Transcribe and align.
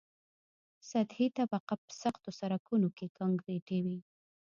سطحي 0.89 1.27
طبقه 1.37 1.75
په 1.83 1.91
سختو 2.01 2.29
سرکونو 2.39 2.87
کې 2.97 3.13
کانکریټي 3.17 3.79
وي 3.85 3.99